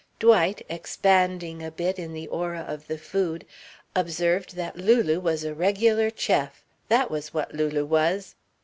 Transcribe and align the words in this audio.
Dwight, 0.17 0.65
expanding 0.67 1.61
a 1.61 1.69
bit 1.69 1.99
in 1.99 2.11
the 2.11 2.25
aura 2.29 2.61
of 2.61 2.87
the 2.87 2.97
food, 2.97 3.45
observed 3.95 4.55
that 4.55 4.75
Lulu 4.75 5.19
was 5.19 5.43
a 5.43 5.53
regular 5.53 6.09
chef, 6.15 6.63
that 6.89 7.11
was 7.11 7.35
what 7.35 7.53
Lulu 7.53 7.85
was. 7.85 8.33